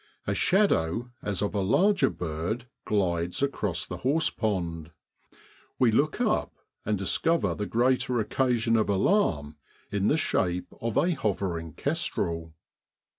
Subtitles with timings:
[0.25, 4.89] A shadow as of a larger bird glides across the horsepond.
[5.77, 9.57] We look up, and discover the greater occasion of alarm
[9.91, 12.55] in the shape of a hovering kestrel.